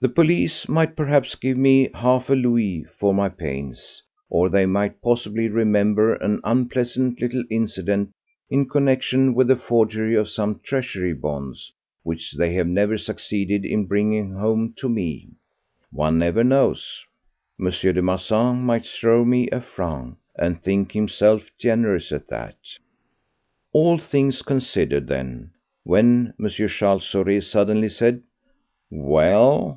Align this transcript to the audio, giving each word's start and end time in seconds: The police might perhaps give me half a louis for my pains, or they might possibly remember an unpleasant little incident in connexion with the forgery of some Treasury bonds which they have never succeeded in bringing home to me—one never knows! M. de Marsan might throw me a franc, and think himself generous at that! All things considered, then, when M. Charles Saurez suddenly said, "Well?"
The 0.00 0.08
police 0.08 0.68
might 0.68 0.94
perhaps 0.94 1.34
give 1.34 1.56
me 1.56 1.90
half 1.92 2.30
a 2.30 2.34
louis 2.34 2.84
for 3.00 3.12
my 3.12 3.28
pains, 3.28 4.04
or 4.30 4.48
they 4.48 4.64
might 4.64 5.02
possibly 5.02 5.48
remember 5.48 6.14
an 6.14 6.40
unpleasant 6.44 7.20
little 7.20 7.42
incident 7.50 8.12
in 8.48 8.68
connexion 8.68 9.34
with 9.34 9.48
the 9.48 9.56
forgery 9.56 10.14
of 10.14 10.28
some 10.28 10.60
Treasury 10.62 11.14
bonds 11.14 11.72
which 12.04 12.34
they 12.34 12.54
have 12.54 12.68
never 12.68 12.96
succeeded 12.96 13.64
in 13.64 13.86
bringing 13.88 14.34
home 14.34 14.72
to 14.76 14.88
me—one 14.88 16.16
never 16.16 16.44
knows! 16.44 17.04
M. 17.58 17.64
de 17.66 18.00
Marsan 18.00 18.60
might 18.60 18.86
throw 18.86 19.24
me 19.24 19.50
a 19.50 19.60
franc, 19.60 20.16
and 20.38 20.62
think 20.62 20.92
himself 20.92 21.50
generous 21.58 22.12
at 22.12 22.28
that! 22.28 22.54
All 23.72 23.98
things 23.98 24.42
considered, 24.42 25.08
then, 25.08 25.50
when 25.82 26.34
M. 26.38 26.48
Charles 26.68 27.02
Saurez 27.04 27.48
suddenly 27.50 27.88
said, 27.88 28.22
"Well?" 28.92 29.64